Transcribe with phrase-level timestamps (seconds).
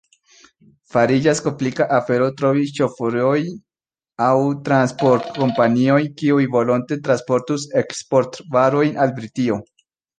[0.93, 3.53] Fariĝas komplika afero trovi ŝoforojn
[4.31, 4.33] aŭ
[4.71, 9.65] transportkompaniojn, kiuj volonte transportus eksportvarojn al Britio.